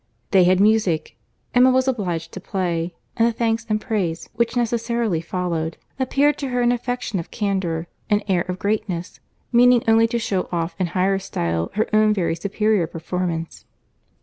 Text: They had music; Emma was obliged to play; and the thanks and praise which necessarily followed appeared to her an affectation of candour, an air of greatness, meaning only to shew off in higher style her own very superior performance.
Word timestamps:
They 0.31 0.45
had 0.45 0.59
music; 0.59 1.15
Emma 1.53 1.69
was 1.69 1.87
obliged 1.87 2.31
to 2.31 2.39
play; 2.41 2.95
and 3.17 3.27
the 3.27 3.31
thanks 3.31 3.67
and 3.69 3.79
praise 3.79 4.29
which 4.33 4.55
necessarily 4.57 5.21
followed 5.21 5.77
appeared 5.99 6.39
to 6.39 6.47
her 6.49 6.59
an 6.63 6.71
affectation 6.71 7.19
of 7.19 7.29
candour, 7.29 7.85
an 8.09 8.23
air 8.27 8.41
of 8.47 8.57
greatness, 8.57 9.19
meaning 9.51 9.83
only 9.87 10.07
to 10.07 10.17
shew 10.17 10.49
off 10.51 10.75
in 10.79 10.87
higher 10.87 11.19
style 11.19 11.69
her 11.75 11.87
own 11.93 12.15
very 12.15 12.33
superior 12.35 12.87
performance. 12.87 13.65